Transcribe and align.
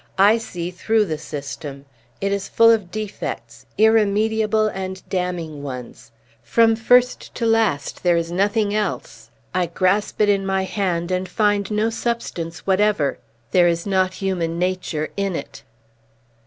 "I 0.17 0.39
see 0.39 0.71
through 0.71 1.05
the 1.05 1.19
system. 1.19 1.85
It 2.21 2.31
is 2.31 2.49
full 2.49 2.71
of 2.71 2.89
defects, 2.89 3.67
irremediable 3.77 4.67
and 4.67 5.07
damning 5.09 5.61
ones! 5.61 6.11
from 6.41 6.75
first 6.75 7.35
to 7.35 7.45
last, 7.45 8.01
there 8.01 8.17
is 8.17 8.31
nothing 8.31 8.73
else! 8.73 9.29
I 9.53 9.67
grasp 9.67 10.19
it 10.19 10.27
in 10.27 10.43
my 10.43 10.63
hand, 10.63 11.11
and 11.11 11.29
find 11.29 11.69
no 11.69 11.91
substance 11.91 12.65
whatever. 12.65 13.19
There 13.51 13.67
is 13.67 13.85
not 13.85 14.15
human 14.15 14.57
nature 14.57 15.09
in 15.17 15.35
it." 15.35 15.61